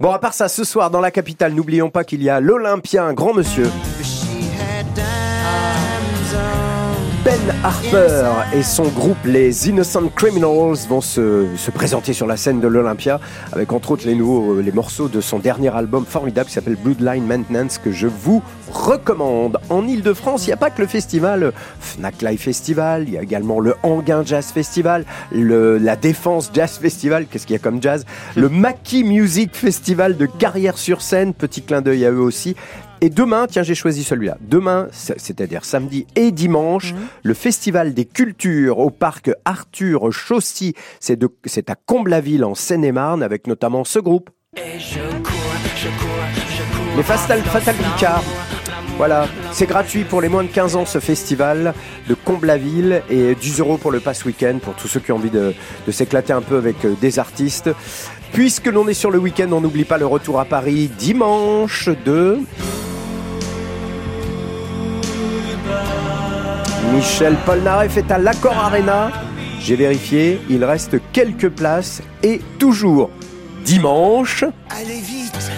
Bon, 0.00 0.10
à 0.12 0.18
part 0.18 0.32
ça, 0.32 0.48
ce 0.48 0.64
soir 0.64 0.90
dans 0.90 1.02
la 1.02 1.10
capitale, 1.10 1.52
n'oublions 1.52 1.90
pas 1.90 2.04
qu'il 2.04 2.22
y 2.22 2.30
a 2.30 2.40
l'Olympien, 2.40 3.12
grand 3.12 3.34
monsieur. 3.34 3.66
Ben 7.26 7.40
Harper 7.64 8.22
et 8.54 8.62
son 8.62 8.84
groupe 8.84 9.16
les 9.24 9.68
Innocent 9.68 10.06
Criminals 10.14 10.86
vont 10.88 11.00
se, 11.00 11.48
se 11.56 11.72
présenter 11.72 12.12
sur 12.12 12.28
la 12.28 12.36
scène 12.36 12.60
de 12.60 12.68
l'Olympia 12.68 13.18
avec 13.50 13.72
entre 13.72 13.90
autres 13.90 14.06
les 14.06 14.14
nouveaux 14.14 14.52
euh, 14.52 14.62
les 14.62 14.70
morceaux 14.70 15.08
de 15.08 15.20
son 15.20 15.40
dernier 15.40 15.74
album 15.74 16.06
formidable 16.06 16.46
qui 16.46 16.54
s'appelle 16.54 16.76
Bloodline 16.76 17.26
Maintenance 17.26 17.78
que 17.78 17.90
je 17.90 18.06
vous 18.06 18.44
recommande. 18.70 19.58
En 19.70 19.88
Ile-de-France, 19.88 20.44
il 20.44 20.50
n'y 20.50 20.52
a 20.52 20.56
pas 20.56 20.70
que 20.70 20.80
le 20.80 20.86
festival 20.86 21.52
Fnac 21.80 22.22
Live 22.22 22.38
Festival, 22.38 23.04
il 23.08 23.14
y 23.14 23.18
a 23.18 23.22
également 23.22 23.58
le 23.58 23.74
Anguin 23.82 24.24
Jazz 24.24 24.52
Festival, 24.52 25.04
la 25.32 25.96
Défense 25.96 26.52
Jazz 26.54 26.78
Festival, 26.80 27.26
qu'est-ce 27.26 27.48
qu'il 27.48 27.54
y 27.54 27.58
a 27.58 27.62
comme 27.62 27.82
jazz? 27.82 28.04
Le 28.36 28.48
Maki 28.48 29.02
Music 29.02 29.56
Festival 29.56 30.16
de 30.16 30.26
Carrière-sur-Seine, 30.26 31.34
petit 31.34 31.62
clin 31.62 31.80
d'œil 31.80 32.04
à 32.04 32.12
eux 32.12 32.20
aussi. 32.20 32.54
Et 33.02 33.10
demain, 33.10 33.46
tiens, 33.48 33.62
j'ai 33.62 33.74
choisi 33.74 34.02
celui-là. 34.04 34.38
Demain, 34.40 34.88
c'est- 34.90 35.18
c'est-à-dire 35.20 35.64
samedi 35.64 36.06
et 36.16 36.30
dimanche, 36.32 36.94
le 37.22 37.34
Festival 37.34 37.92
des 37.94 38.04
Cultures 38.06 38.78
au 38.78 38.90
parc 38.90 39.30
Arthur 39.44 40.10
Chaussy. 40.12 40.74
C'est 40.98 41.16
de- 41.16 41.28
c'est 41.44 41.68
à 41.70 41.74
Comble-la-Ville 41.74 42.44
en 42.44 42.54
Seine-et-Marne 42.54 43.22
avec 43.22 43.46
notamment 43.46 43.84
ce 43.84 43.98
groupe. 43.98 44.30
Les 46.96 47.02
Fatal, 47.02 47.40
Fatal 47.42 47.74
Picard. 47.74 48.22
Voilà, 48.96 49.28
c'est 49.52 49.66
gratuit 49.66 50.04
pour 50.04 50.22
les 50.22 50.30
moins 50.30 50.42
de 50.42 50.48
15 50.48 50.74
ans 50.74 50.86
ce 50.86 50.98
festival 51.00 51.74
de 52.08 52.14
Comble-la-Ville 52.14 53.02
et 53.10 53.34
10 53.34 53.60
euros 53.60 53.76
pour 53.76 53.90
le 53.90 54.00
pass 54.00 54.24
week-end 54.24 54.58
pour 54.62 54.72
tous 54.72 54.88
ceux 54.88 55.00
qui 55.00 55.12
ont 55.12 55.16
envie 55.16 55.28
de, 55.28 55.52
de 55.86 55.92
s'éclater 55.92 56.32
un 56.32 56.40
peu 56.40 56.56
avec 56.56 56.82
euh, 56.86 56.94
des 56.98 57.18
artistes. 57.18 57.68
Puisque 58.32 58.66
l'on 58.66 58.88
est 58.88 58.94
sur 58.94 59.10
le 59.10 59.18
week-end, 59.18 59.48
on 59.52 59.60
n'oublie 59.60 59.84
pas 59.84 59.98
le 59.98 60.06
retour 60.06 60.40
à 60.40 60.46
Paris 60.46 60.88
dimanche 60.98 61.90
de... 62.06 62.38
Michel 66.96 67.36
Polnareff 67.44 67.98
est 67.98 68.10
à 68.10 68.16
l'Accord 68.16 68.56
Arena. 68.56 69.10
J'ai 69.60 69.76
vérifié, 69.76 70.40
il 70.48 70.64
reste 70.64 70.96
quelques 71.12 71.50
places 71.50 72.02
et 72.22 72.40
toujours 72.58 73.10
dimanche. 73.66 74.44
Allez 74.70 75.00
vite, 75.00 75.50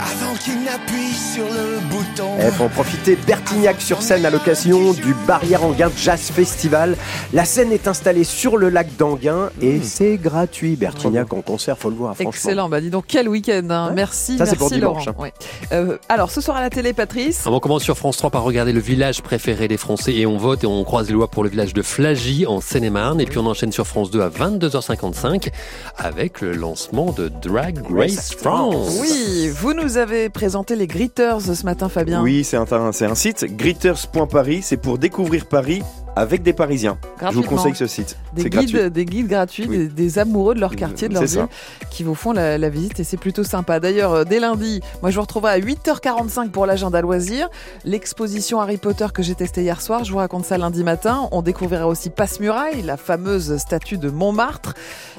avant 0.00 0.34
qu'il 0.34 0.62
n'appuie 0.64 1.12
sur 1.12 1.44
le 1.44 1.78
bouton. 1.90 2.30
Eh, 2.40 2.50
faut 2.52 2.64
en 2.64 2.68
profiter. 2.70 3.16
Bertignac 3.26 3.80
sur 3.82 4.00
scène 4.00 4.24
à 4.24 4.30
l'occasion 4.30 4.92
du 4.92 5.14
Barrière 5.26 5.62
Anguin 5.62 5.90
Jazz 5.94 6.30
Festival. 6.32 6.96
La 7.34 7.44
scène 7.44 7.70
est 7.70 7.86
installée 7.86 8.24
sur 8.24 8.56
le 8.56 8.70
lac 8.70 8.96
d'Anguin 8.96 9.50
et 9.60 9.80
c'est 9.82 10.16
gratuit. 10.16 10.76
Bertignac 10.76 11.32
en 11.34 11.42
concert, 11.42 11.76
faut 11.76 11.90
le 11.90 11.96
voir, 11.96 12.14
franchement. 12.14 12.30
Excellent, 12.30 12.68
bah 12.70 12.80
dis 12.80 12.88
donc 12.88 13.04
quel 13.08 13.28
week-end, 13.28 13.66
hein. 13.68 13.88
Ouais. 13.88 13.94
merci, 13.94 14.38
Ça, 14.38 14.46
c'est 14.46 14.52
merci 14.52 14.56
pour 14.56 14.70
dimanche, 14.70 15.06
Laurent. 15.06 15.20
Ouais. 15.22 15.34
Euh, 15.72 15.98
alors 16.08 16.30
ce 16.30 16.40
soir 16.40 16.56
à 16.56 16.62
la 16.62 16.70
télé, 16.70 16.94
Patrice. 16.94 17.44
On 17.46 17.60
commence 17.60 17.82
sur 17.82 17.98
France 17.98 18.16
3 18.16 18.30
par 18.30 18.42
regarder 18.42 18.72
le 18.72 18.80
village 18.80 19.20
préféré 19.22 19.68
des 19.68 19.76
Français 19.76 20.14
et 20.14 20.24
on 20.26 20.38
vote 20.38 20.64
et 20.64 20.66
on 20.66 20.82
croise 20.84 21.08
les 21.08 21.14
lois 21.14 21.28
pour 21.28 21.44
le 21.44 21.50
village 21.50 21.74
de 21.74 21.82
Flagy 21.82 22.46
en 22.46 22.62
Seine-et-Marne. 22.62 23.20
Et 23.20 23.26
puis 23.26 23.38
on 23.38 23.46
enchaîne 23.46 23.72
sur 23.72 23.86
France 23.86 24.10
2 24.10 24.22
à 24.22 24.30
22h55 24.30 25.50
avec 25.98 26.40
le 26.40 26.52
lancement 26.54 27.12
de 27.12 27.28
Drag 27.28 27.80
Race 27.90 28.34
France. 28.34 28.98
Oui, 29.00 29.50
vous 29.54 29.74
nous 29.74 29.89
avez 29.96 30.28
présenté 30.28 30.76
les 30.76 30.86
Gritters 30.86 31.40
ce 31.40 31.64
matin, 31.64 31.88
Fabien. 31.88 32.22
Oui, 32.22 32.44
c'est 32.44 32.56
un, 32.56 32.66
un 32.70 33.14
site, 33.14 33.44
gritters.paris, 33.56 34.60
c'est 34.62 34.76
pour 34.76 34.98
découvrir 34.98 35.46
Paris 35.46 35.82
avec 36.16 36.42
des 36.42 36.52
Parisiens. 36.52 36.98
Je 37.20 37.34
vous 37.34 37.42
conseille 37.42 37.74
ce 37.74 37.86
site. 37.86 38.16
Des 38.34 38.44
guides, 38.50 38.52
gratuit. 38.72 38.90
des 38.90 39.04
guides 39.04 39.28
gratuits, 39.28 39.66
Oui. 39.68 39.78
des, 39.78 39.88
des 39.88 40.18
amoureux 40.18 40.54
de 40.54 40.60
leur 40.60 40.74
quartier, 40.76 41.08
de 41.08 41.14
leur 41.14 41.22
ville, 41.24 41.30
ça. 41.32 41.48
qui 41.90 42.02
vous 42.04 42.14
font 42.14 42.32
la, 42.32 42.58
la 42.58 42.68
visite 42.68 43.00
et 43.00 43.04
c'est 43.04 43.16
plutôt 43.16 43.44
sympa. 43.44 43.80
D'ailleurs, 43.80 44.12
euh, 44.12 44.24
dès 44.24 44.40
lundi, 44.40 44.80
moi 45.02 45.10
je 45.10 45.16
vous 45.16 45.22
retrouverai 45.22 45.52
à 45.52 45.58
8h45 45.60 46.50
pour 46.50 46.66
l'agenda 46.66 47.00
loisirs. 47.00 47.48
L'exposition 47.84 48.60
Harry 48.60 48.76
Potter 48.76 49.06
que 49.12 49.22
j'ai 49.22 49.34
testée 49.34 49.62
hier 49.62 49.80
soir, 49.80 50.04
je 50.04 50.12
vous 50.12 50.18
raconte 50.18 50.44
ça 50.44 50.56
lundi 50.58 50.84
matin. 50.84 51.28
On 51.32 51.42
découvrira 51.42 51.86
aussi 51.86 52.10
Passe-Muraille, 52.10 52.82
la 52.82 52.96
fameuse 52.96 53.56
statue 53.56 53.98
de 53.98 54.10
Montmartre. 54.10 54.74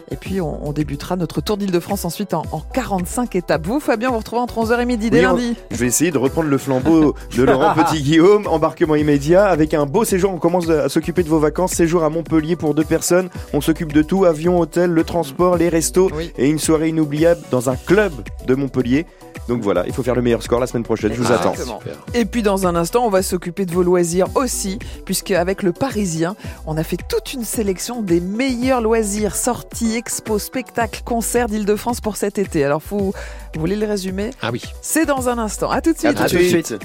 Et 0.09 0.15
puis 0.15 0.41
on, 0.41 0.67
on 0.67 0.71
débutera 0.73 1.15
notre 1.15 1.41
tour 1.41 1.57
d'Île-de-France 1.57 2.05
ensuite 2.05 2.33
en, 2.33 2.43
en 2.51 2.59
45 2.73 3.35
étapes. 3.35 3.65
Vous, 3.65 3.79
Fabien, 3.79 4.09
vous 4.09 4.17
retrouvez 4.17 4.41
entre 4.41 4.55
11h 4.59 4.79
et 4.81 4.85
midi 4.85 5.09
dès 5.09 5.19
Oui, 5.19 5.25
on- 5.25 5.35
lundi. 5.35 5.55
Je 5.71 5.77
vais 5.77 5.87
essayer 5.87 6.11
de 6.11 6.17
reprendre 6.17 6.49
le 6.49 6.57
flambeau 6.57 7.15
de 7.35 7.43
Laurent 7.43 7.73
Petit-Guillaume, 7.75 8.47
embarquement 8.47 8.95
immédiat, 8.95 9.45
avec 9.47 9.73
un 9.73 9.85
beau 9.85 10.03
séjour. 10.05 10.31
On 10.33 10.37
commence 10.37 10.67
à 10.83 10.89
s'occuper 10.89 11.23
de 11.23 11.29
vos 11.29 11.39
vacances. 11.39 11.73
Séjour 11.73 12.03
à 12.03 12.09
Montpellier 12.09 12.55
pour 12.55 12.73
deux 12.73 12.83
personnes. 12.83 13.29
On 13.53 13.61
s'occupe 13.61 13.93
de 13.93 14.01
tout, 14.01 14.25
avion, 14.25 14.59
hôtel, 14.59 14.91
le 14.91 15.03
transport, 15.03 15.57
les 15.57 15.69
restos 15.69 16.09
Oui. 16.15 16.31
et 16.37 16.49
une 16.49 16.59
soirée 16.59 16.89
inoubliable 16.89 17.41
dans 17.51 17.69
un 17.69 17.75
club 17.75 18.11
de 18.47 18.55
Montpellier. 18.55 19.05
Donc 19.47 19.61
voilà, 19.63 19.83
il 19.87 19.93
faut 19.93 20.03
faire 20.03 20.15
le 20.15 20.21
meilleur 20.21 20.43
score 20.43 20.59
la 20.59 20.67
semaine 20.67 20.83
prochaine. 20.83 21.13
Je 21.13 21.21
vous 21.21 21.31
attends. 21.31 21.53
Et 22.13 22.25
puis 22.25 22.43
dans 22.43 22.67
un 22.67 22.75
instant, 22.75 23.05
on 23.05 23.09
va 23.09 23.21
s'occuper 23.21 23.65
de 23.65 23.71
vos 23.73 23.83
loisirs 23.83 24.27
aussi, 24.35 24.77
puisque 25.05 25.31
avec 25.31 25.63
le 25.63 25.71
Parisien, 25.71 26.35
on 26.67 26.77
a 26.77 26.83
fait 26.83 26.97
toute 27.09 27.33
une 27.33 27.43
sélection 27.43 28.01
des 28.01 28.19
meilleurs 28.19 28.81
loisirs, 28.81 29.35
sorties, 29.35 29.95
expos, 29.95 30.43
spectacles, 30.43 31.01
concerts 31.03 31.47
d'Île-de-France 31.47 32.01
pour 32.01 32.17
cet 32.17 32.37
été. 32.37 32.63
Alors, 32.63 32.81
vous, 32.89 33.13
vous 33.53 33.59
voulez 33.59 33.75
le 33.75 33.87
résumer? 33.87 34.29
Ah 34.41 34.49
oui. 34.53 34.61
C'est 34.81 35.05
dans 35.05 35.27
un 35.27 35.37
instant. 35.37 35.71
À 35.71 35.81
tout 35.81 35.93
de 35.93 35.97
suite. 35.97 36.19
À 36.21 36.27
tout 36.27 36.35
de 36.37 36.43
suite. 36.43 36.75